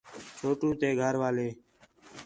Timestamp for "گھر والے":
1.01-1.47